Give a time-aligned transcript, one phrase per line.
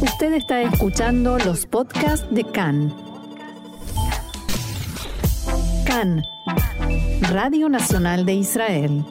[0.00, 2.94] Usted está escuchando los podcasts de CAN.
[5.86, 6.22] CAN,
[7.30, 9.04] Radio Nacional de Israel.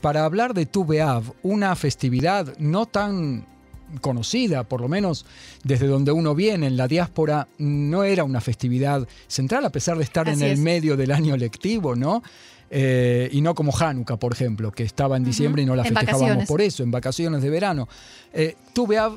[0.00, 3.46] Para hablar de Tu B'Av, una festividad no tan
[4.00, 5.26] conocida, por lo menos
[5.62, 10.04] desde donde uno viene, en la diáspora, no era una festividad central, a pesar de
[10.04, 12.22] estar en el medio del año lectivo, ¿no?
[12.70, 16.46] Eh, y no como Hanukkah, por ejemplo, que estaba en diciembre y no la festejábamos
[16.46, 17.88] por eso, en vacaciones de verano.
[18.32, 18.56] Eh,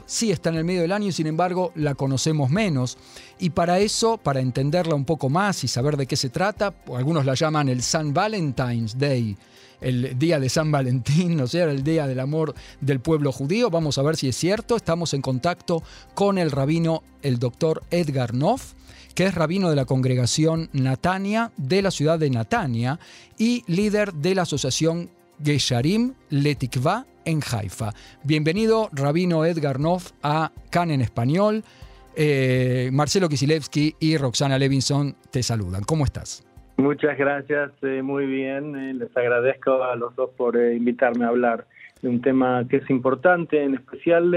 [0.05, 2.97] sí está en el medio del año y sin embargo la conocemos menos.
[3.39, 7.25] Y para eso, para entenderla un poco más y saber de qué se trata, algunos
[7.25, 9.37] la llaman el San Valentine's Day,
[9.81, 13.69] el día de San Valentín, o sea, el día del amor del pueblo judío.
[13.69, 14.75] Vamos a ver si es cierto.
[14.75, 15.83] Estamos en contacto
[16.13, 18.73] con el rabino, el doctor Edgar Noff
[19.15, 22.99] que es rabino de la congregación Natania de la ciudad de Natania
[23.37, 25.09] y líder de la asociación
[25.43, 27.91] Gesharim Letikva en Haifa.
[28.23, 31.63] Bienvenido, rabino Edgar Noff, a Can en Español.
[32.15, 35.83] Eh, Marcelo Kisilevsky y Roxana Levinson te saludan.
[35.83, 36.45] ¿Cómo estás?
[36.77, 38.75] Muchas gracias, eh, muy bien.
[38.75, 41.67] Eh, les agradezco a los dos por invitarme a hablar
[42.01, 44.31] de un tema que es importante, en especial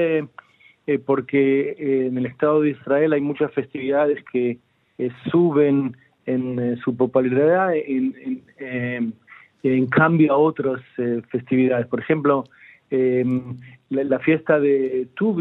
[1.06, 4.58] porque en el Estado de Israel hay muchas festividades que
[4.98, 5.96] eh, suben
[6.26, 8.42] en eh, su popularidad en,
[9.62, 11.86] en, cambio a otras eh, festividades.
[11.88, 12.44] Por ejemplo,
[12.90, 13.56] em,
[13.90, 15.36] la, fiesta de Tu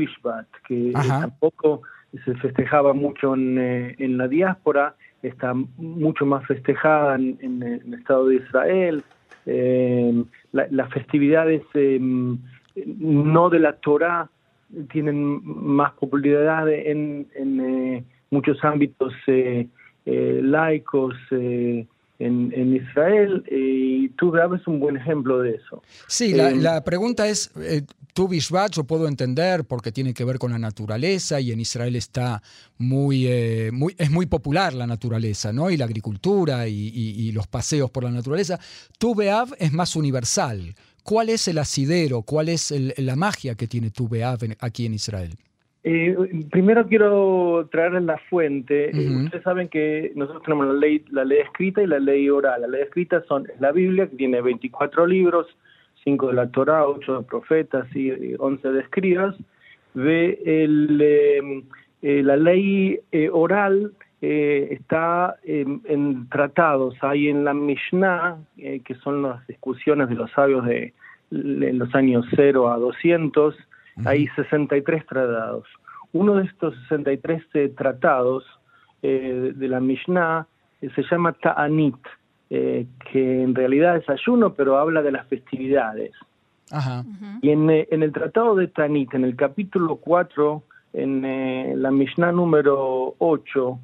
[0.67, 1.83] que tampoco
[2.25, 8.36] se festejaba mucho en, en, la diáspora, está mucho más festejada en, el Estado de
[8.36, 9.03] Israel.
[9.45, 12.39] Em, las festividades em,
[12.75, 14.30] no de la Torah
[14.92, 19.68] tienen más popularidad en, en, muchos ámbitos eh,
[20.06, 21.86] eh, laicos eh,
[22.20, 25.84] en, Israel y tú es un buen ejemplo de eso.
[26.08, 27.52] Sí, la, pregunta es,
[28.14, 31.96] tú Bishvat yo puedo entender porque tiene que ver con la naturaleza y en Israel
[31.98, 32.42] está
[32.78, 33.28] muy,
[33.74, 35.70] muy es muy popular la naturaleza, ¿no?
[35.70, 38.58] Y la agricultura y, los paseos por la naturaleza.
[38.98, 40.76] Tu Beav es más universal.
[41.03, 42.21] ¿Cuál es el asidero?
[42.21, 45.31] ¿Cuál es la magia que tiene tu Beav aquí en Israel?
[45.86, 46.15] Eh,
[46.49, 48.89] primero quiero traerles la fuente.
[48.89, 52.61] Eh, ustedes saben que nosotros tenemos la ley, la ley escrita y la ley oral.
[52.61, 55.47] La ley escrita son la Biblia, que tiene 24 libros,
[56.05, 59.35] 5 de la Torah, 8 de profetas y 11 de escribas.
[59.93, 61.64] De el, em,
[62.02, 62.99] eh, la ley
[63.31, 63.91] oral
[64.26, 66.95] está en, tratados.
[67.02, 70.94] Hay en la Mishnah, que son las discusiones de los sabios de,
[71.30, 73.56] de los años 0 a 200,
[74.06, 75.66] hay 63 tratados.
[76.14, 78.44] Uno de estos 63 eh, tratados
[79.02, 80.48] eh, de la Mishnah
[80.82, 81.98] eh, se llama Ta'anit,
[82.50, 86.12] que en realidad es ayuno, pero habla de las festividades.
[87.42, 90.62] Y en, el tratado de Ta'anit, en el capítulo 4,
[90.94, 93.80] en la Mishnah número 8,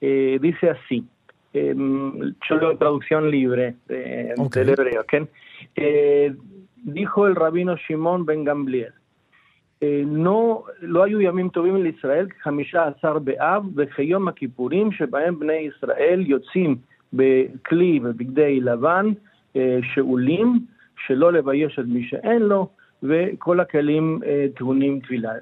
[0.00, 1.04] dice así,
[1.52, 5.04] em, yo leo traducción libre del hebreo,
[6.84, 8.92] dijo el rabino Shimon ben Gamliel,
[10.06, 16.76] no, לא היו ימים טובים לישראל כחמישה עשר באב וכיום הכיפורים שבהם בני ישראל יוצאים
[17.12, 19.06] בכלי ובגדי לבן
[19.94, 20.58] שאולים
[21.06, 22.68] שלא לבייש את מי שאין לו
[23.02, 24.20] וכל הכלים
[24.56, 25.32] טעונים טבילה.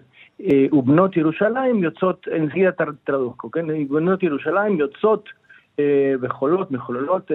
[0.72, 3.88] ובנות ירושלים יוצאות, נזכיר את הטרדוקו, כן?
[3.88, 5.28] בנות ירושלים יוצאות
[6.20, 7.30] וחולות, מחוללות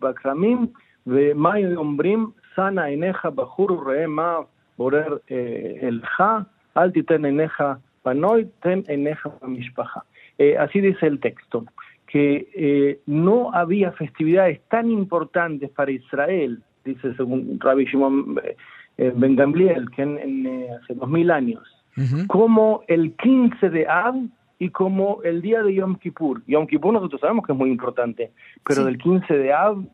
[0.00, 0.66] בכרמים
[1.06, 2.26] ומה אומרים?
[2.54, 4.36] שא עיניך בחור וראה מה
[4.78, 5.16] בורר
[5.82, 6.22] אלך
[6.76, 7.62] אל תיתן עיניך
[8.02, 10.00] פנוי, תן עיניך במשפחה.
[10.58, 11.64] así dice el texto,
[12.06, 18.40] que eh, no había festividades tan importantes para Israel, dice según Rabbi Shimon
[18.98, 21.62] eh, Ben Gamliel, que en, en, eh, hace dos mil años,
[21.96, 22.26] uh -huh.
[22.26, 24.14] como el 15 de Av
[24.58, 26.42] y como el día de Yom Kippur.
[26.46, 28.30] Yom Kippur nosotros sabemos que es muy importante,
[28.64, 28.84] pero sí.
[28.84, 29.84] del 15 de Av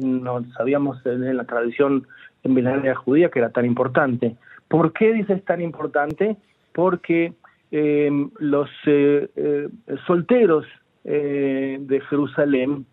[0.00, 2.06] no sabíamos en la tradición
[2.44, 4.36] milenaria judía que era tan importante.
[4.68, 6.36] ¿Por qué dice es tan importante?
[6.72, 7.32] Porque
[7.70, 9.68] eh, los eh, eh,
[10.06, 10.66] solteros
[11.04, 12.84] de Jerusalén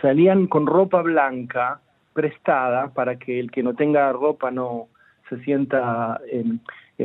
[0.00, 1.82] salían con ropa blanca
[2.14, 4.88] prestada para que el que no tenga ropa no
[5.28, 6.18] se sienta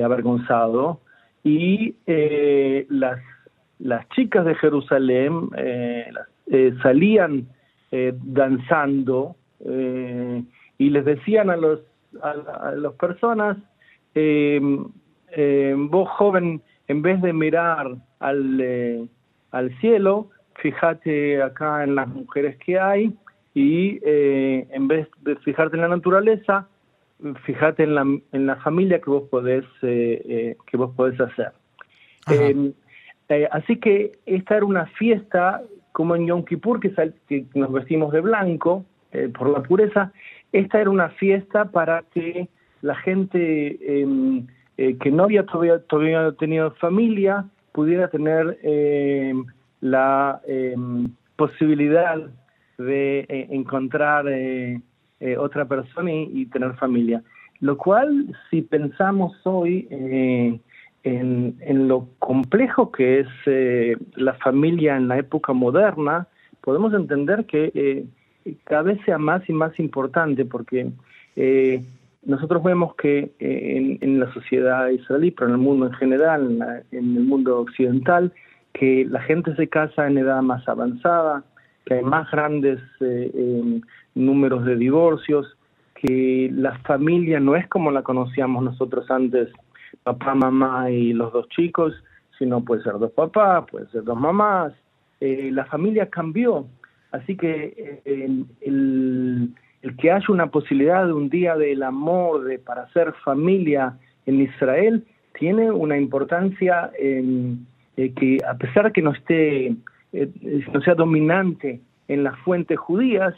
[0.04, 1.02] avergonzado.
[1.44, 1.96] Y
[2.90, 3.20] las
[3.80, 5.50] las chicas de Jerusalén
[6.82, 7.48] salían
[7.92, 11.82] danzando y les decían a los
[12.22, 12.32] a,
[12.70, 13.58] a las personas
[14.20, 14.60] eh,
[15.34, 19.06] eh, vos joven, en vez de mirar al, eh,
[19.52, 23.14] al cielo, fíjate acá en las mujeres que hay
[23.54, 26.68] y en vez de fijarte en la naturaleza,
[27.44, 31.52] fíjate en la, en la familia que vos podés, que vos podés hacer.
[32.30, 32.74] Em,
[33.52, 35.62] así que esta era una fiesta
[35.92, 36.94] como en Yom Kippur, que,
[37.28, 38.86] que nos vestimos de blanco
[39.38, 40.12] por la pureza,
[40.52, 42.48] esta era una fiesta para que
[42.82, 49.46] la gente em, que no había todavía, todavía tenido familia pudiera tener em,
[49.82, 50.40] la
[51.38, 52.18] posibilidad
[52.78, 54.82] de eh, encontrar eh,
[55.20, 57.24] eh, otra persona y, tener familia.
[57.60, 60.62] Lo cual, si pensamos hoy en,
[61.04, 63.28] en, lo complejo que es
[64.16, 66.28] la familia en la época moderna,
[66.62, 68.06] podemos entender que
[68.66, 70.92] cada vez sea más y más importante porque
[72.24, 77.18] nosotros vemos que en, en, la sociedad israelí, pero en el mundo en general, en
[77.18, 78.32] el mundo occidental,
[78.74, 81.44] que la gente se casa en edad más avanzada,
[81.88, 83.82] que hay más grandes eh, em,
[84.14, 85.58] números de divorcios,
[85.96, 89.50] que la familia no es como la conocíamos nosotros antes,
[90.04, 91.94] papá, mamá y los dos chicos,
[92.38, 94.74] sino puede ser dos papás, puede ser dos mamás.
[95.22, 96.68] Eh, la familia cambió,
[97.12, 99.56] así que eh, el,
[99.98, 105.06] que haya una posibilidad de un día del amor, de para ser familia en Israel,
[105.40, 106.92] tiene una importancia
[107.96, 109.76] que a pesar que no esté
[110.14, 110.30] eh,
[110.74, 113.34] no sea dominante en las fuentes judías,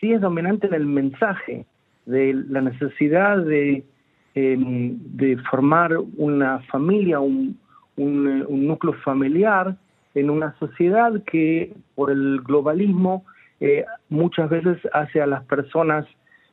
[0.00, 1.66] sí es dominante en el mensaje
[2.06, 3.84] de la necesidad de,
[4.34, 4.98] em,
[5.50, 7.58] formar una familia, un,
[7.96, 9.76] un, núcleo familiar
[10.14, 13.24] en una sociedad que por el globalismo
[13.60, 16.06] eh, muchas veces hace a las personas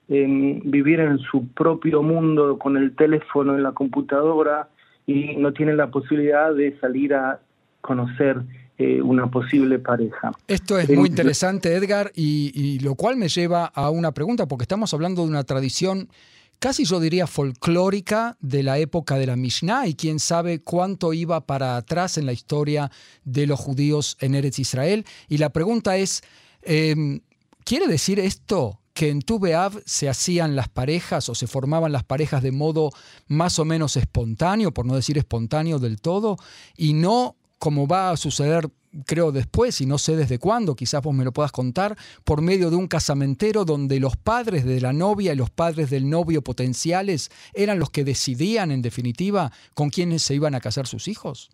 [0.07, 4.69] em, vivir en su propio mundo con el teléfono, en la computadora
[5.06, 7.39] y no tienen la posibilidad de salir a
[7.81, 8.42] conocer
[8.77, 10.31] eh, una posible pareja.
[10.47, 14.94] Esto es muy interesante, Edgar, y, lo cual me lleva a una pregunta, porque estamos
[14.94, 16.09] hablando de una tradición
[16.59, 21.47] casi yo diría folclórica de la época de la Mishnah y quién sabe cuánto iba
[21.47, 22.91] para atrás en la historia
[23.23, 25.06] de los judíos en Eretz Israel.
[25.27, 26.21] Y la pregunta es,
[26.62, 27.21] em,
[27.63, 29.39] ¿quiere decir esto que en Tu
[29.85, 32.91] se hacían las parejas o se formaban las parejas de modo
[33.27, 36.38] más o menos espontáneo, por no decir espontáneo del todo,
[36.77, 38.66] y no como va a suceder
[39.06, 42.72] creo después, y no sé desde cuándo, quizás vos me lo puedas contar, por medio
[42.72, 47.30] de un casamentero donde los padres de la novia y los padres del novio potenciales
[47.54, 51.52] eran los que decidían, en definitiva, con quiénes se iban a casar sus hijos?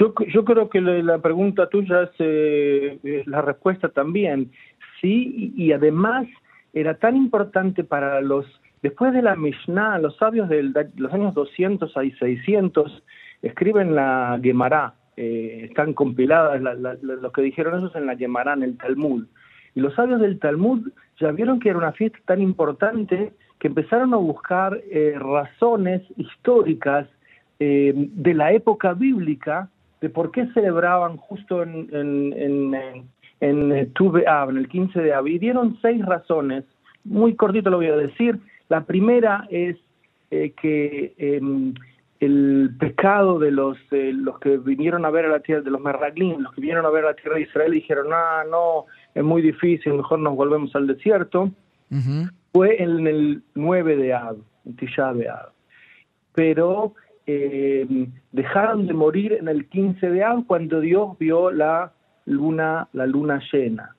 [0.00, 4.50] Yo, creo que la pregunta tuya es eh, la respuesta también.
[5.00, 6.26] Sí, y, además
[6.72, 8.46] era tan importante para los,
[8.82, 10.62] después de la Mishnah, los sabios de
[10.96, 13.02] los años 200 y 600
[13.42, 19.26] escriben la Gemara, eh, están compiladas lo que dijeron esos en la Yemarán, el Talmud.
[19.74, 20.88] Y los sabios del Talmud
[21.20, 27.08] ya vieron que era una fiesta tan importante que empezaron a buscar eh, razones históricas
[27.60, 29.68] eh, de la época bíblica
[30.00, 32.74] de por qué celebraban justo en, en,
[33.40, 35.26] en, en, Tuve en el 15 de Av.
[35.28, 36.64] Y dieron seis razones,
[37.04, 38.38] muy cortito lo voy a decir.
[38.68, 39.76] La primera es
[40.30, 41.72] que em,
[42.24, 46.40] el pecado de los los que vinieron a ver a la tierra de los merraglim,
[46.40, 49.22] los que vinieron a ver a la tierra de Israel y dijeron, ah, no, es
[49.22, 51.50] muy difícil, mejor nos volvemos al desierto,
[52.52, 55.52] fue en el 9 de Ab, en Tisha de Ab.
[56.34, 56.94] Pero
[57.26, 61.92] eh, dejaron de morir en el 15 de Ab cuando Dios vio la
[62.26, 63.94] luna, la luna llena.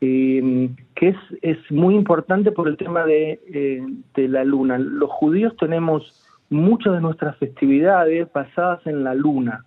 [0.00, 3.82] Eh, que es, es muy importante por el tema de, eh,
[4.14, 4.78] de la luna.
[4.78, 9.64] Los judíos tenemos muchas de nuestras festividades basadas en la luna.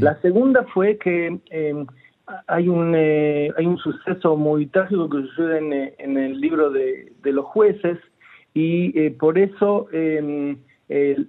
[0.00, 1.86] La segunda fue que em,
[2.46, 7.12] hay, un, eh, hay un suceso muy trágico que sucede en, eh, el libro de,
[7.24, 7.98] los jueces
[8.52, 10.58] y eh, por eso em,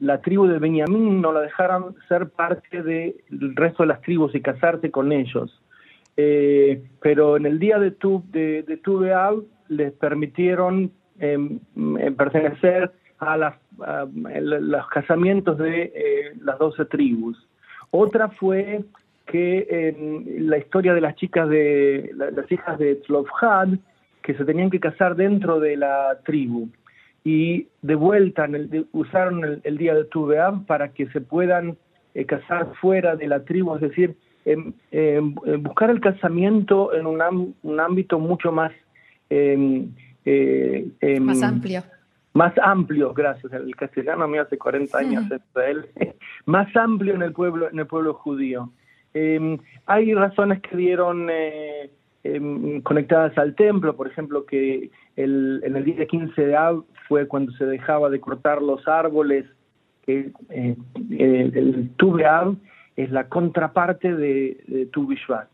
[0.02, 4.42] la tribu de Benjamín no la dejaron ser parte del resto de las tribus y
[4.42, 5.62] casarse con ellos.
[6.16, 8.82] pero en el día de tu de, de
[9.70, 11.60] les permitieron em,
[12.18, 12.92] pertenecer
[13.24, 13.56] a, las,
[14.12, 17.38] los casamientos de eh, las doce tribus.
[17.92, 18.84] Otra fue
[19.26, 19.96] que
[20.40, 23.70] la historia de las chicas de las hijas de Tzlofhad
[24.22, 26.70] que se tenían que casar dentro de la tribu
[27.24, 28.48] y de vuelta
[28.92, 31.78] usaron el, día de Tuveam para que se puedan
[32.14, 34.16] eh, casar fuera de la tribu, es decir,
[35.60, 38.74] buscar el casamiento en un, un ámbito mucho más
[39.30, 39.90] em,
[40.26, 41.84] eh, em, más amplio
[42.34, 45.86] más amplio, gracias, el castellano a mí hace 40 años, Israel,
[46.46, 48.72] más amplio en el pueblo, en el pueblo judío.
[49.14, 51.92] Em, hay razones que dieron eh,
[52.24, 57.28] em, conectadas al templo, por ejemplo, que el, en el día 15 de Av fue
[57.28, 59.46] cuando se dejaba de cortar los árboles,
[60.04, 60.76] que eh,
[61.12, 62.18] el, el Tu
[62.96, 65.48] es la contraparte de, de Tu Bishvat.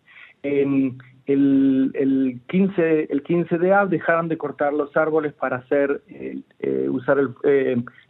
[1.33, 6.39] El, el, 15, el 15 de Av dejaron de cortar los árboles para hacer eh,
[6.59, 7.17] eh, usar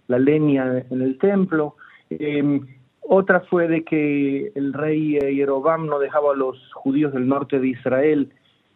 [0.07, 1.75] la leña en el templo.
[2.09, 2.65] Em,
[3.01, 7.69] otra fue de que el rey Yerobam no dejaba a los judíos del norte de
[7.69, 8.31] Israel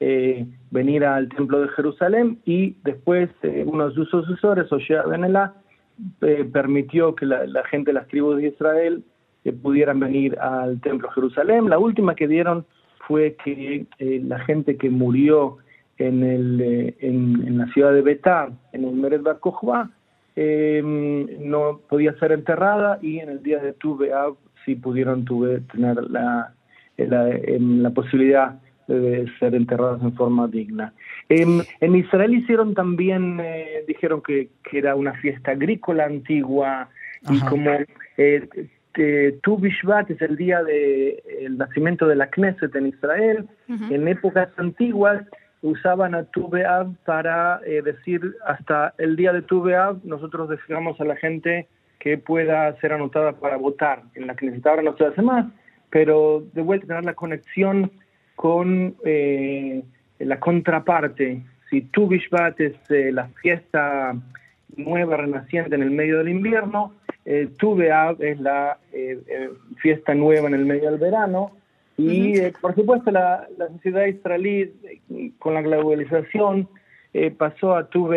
[0.06, 5.54] eh, venir al templo de Jerusalén y después eh, uno de sus sucesores, Oshea Benelá,
[6.20, 9.06] eh, permitió que la, gente de las tribus de Israel
[9.62, 11.70] pudieran venir al templo de Jerusalén.
[11.70, 12.66] La última que dieron
[13.08, 15.58] fue que la gente que murió
[15.98, 19.40] en, el, en, la ciudad de Betar, en el Meret Bar
[20.36, 24.00] no podía ser enterrada y en el día de Tu
[24.66, 26.54] sí pudieron tuve, tener la,
[26.98, 30.94] la, la posibilidad de ser enterradas en forma digna.
[31.30, 36.90] en Israel hicieron también, eh, dijeron que, que, era una fiesta agrícola antigua
[37.30, 37.72] y como
[38.18, 38.48] eh,
[38.94, 44.50] Tu Bishvat es el día del el nacimiento de la Knesset en Israel, en épocas
[44.58, 45.24] antiguas
[45.62, 46.52] usaban a Tu
[47.06, 49.64] para eh, decir hasta el día de Tu
[50.04, 51.68] nosotros decíamos a la gente
[52.00, 54.66] que pueda ser anotada para votar en la Knesset.
[54.68, 55.46] Ahora no se hace más,
[55.90, 57.92] pero de vuelta tener la conexión
[58.36, 59.84] con eh,
[60.20, 61.44] la contraparte.
[61.70, 64.16] Si Tu Bishvat es eh, la fiesta
[64.76, 66.94] nueva, renaciente en el medio del invierno,
[67.26, 67.50] eh,
[68.20, 71.52] es la eh, fiesta nueva en el medio del verano.
[71.98, 74.74] Y por supuesto la, la, sociedad israelí
[75.38, 76.68] con la globalización
[77.38, 78.08] pasó a Tu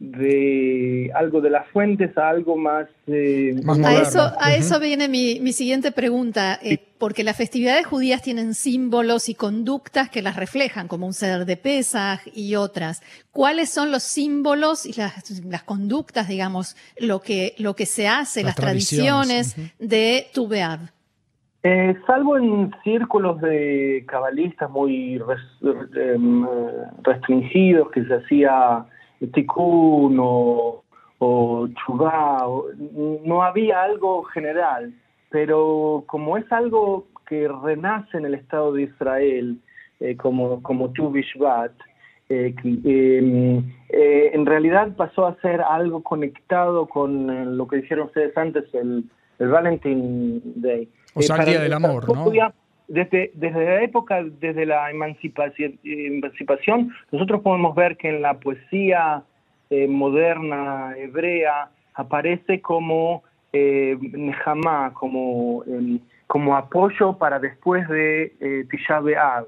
[0.00, 2.86] de algo de las fuentes a algo más...
[3.08, 8.22] Eh, a, eso, a eso viene mi, mi siguiente pregunta, eh, porque las festividades judías
[8.22, 13.02] tienen símbolos y conductas que las reflejan, como un ceder de Pesaj y otras.
[13.32, 18.44] ¿Cuáles son los símbolos y las, las conductas, digamos, lo que, lo que se hace,
[18.44, 20.48] las, tradiciones, de Tu
[21.64, 25.20] eh, salvo en círculos de cabalistas muy
[25.96, 26.46] em,
[27.02, 28.86] restringidos que se hacía
[29.26, 30.82] tikkun o,
[31.18, 31.68] o
[33.24, 34.92] no había algo general,
[35.30, 39.58] pero como es algo que renace en el Estado de Israel,
[40.00, 41.72] eh, como, como Tu Bishvat,
[42.28, 43.58] eh, em,
[43.88, 49.04] eh, en realidad pasó a ser algo conectado con lo que dijeron ustedes antes, el,
[49.38, 50.88] el Valentine Day.
[51.14, 52.30] O sea, el Día del Amor, ¿no?
[52.88, 59.22] Desde, desde la época, desde la emancipación, emancipación, nosotros podemos ver que en la poesía
[59.70, 63.98] eh, moderna hebrea aparece como eh,
[64.94, 69.46] como, em, como apoyo para después de eh, Tisha B'Av.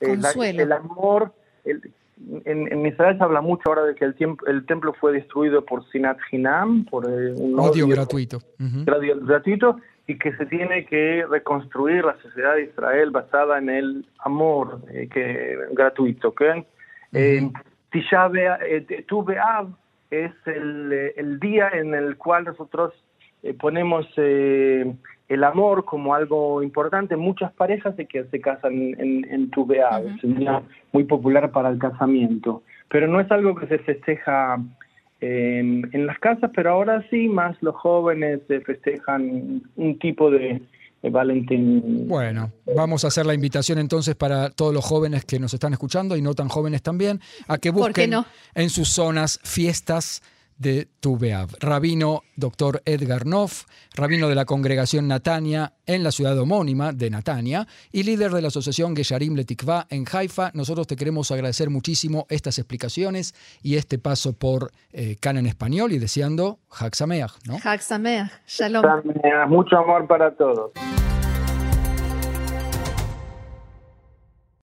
[0.00, 0.18] Eh,
[0.56, 1.32] el amor,
[1.64, 4.14] en, en, Israel se habla mucho ahora de que el,
[4.46, 8.40] el templo fue destruido por Sinat Hinam, por un odio, gratuito.
[8.58, 14.80] gratuito, y que se tiene que reconstruir la sociedad de Israel basada en el amor
[14.92, 16.28] eh, que gratuito.
[16.28, 16.64] ¿okay?
[17.12, 17.50] Eh,
[17.92, 19.68] eh, tu Be'av
[20.10, 22.92] es el, el, día en el cual nosotros
[23.58, 27.16] ponemos el amor como algo importante.
[27.16, 31.50] Muchas parejas se, que se casan en, en Tu Be'av, es un día muy popular
[31.50, 34.58] para el casamiento, pero no es algo que se festeja
[35.20, 40.62] en las casas, pero ahora sí, más los jóvenes festejan un tipo de,
[41.08, 42.08] Valentín.
[42.08, 46.16] Bueno, vamos a hacer la invitación entonces para todos los jóvenes que nos están escuchando
[46.16, 48.12] y no tan jóvenes también, a que busquen
[48.54, 50.20] en sus zonas fiestas
[50.58, 51.50] de Tubeav.
[51.60, 52.82] Rabino Dr.
[52.84, 58.32] Edgar Noff, rabino de la congregación Natania en la ciudad homónima de Natania y líder
[58.32, 60.50] de la asociación Gesharim Letikva en Haifa.
[60.54, 65.98] Nosotros te queremos agradecer muchísimo estas explicaciones y este paso por eh, en español y
[65.98, 67.58] deseando Hag Sameach, ¿no?
[67.62, 68.84] Hag Sameach, Shalom.
[69.48, 70.70] Mucho amor para todos.